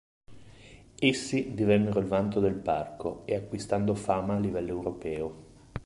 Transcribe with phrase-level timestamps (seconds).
[0.99, 5.35] Essi divennero il vanto del parco e acquistando fama a livello europeo.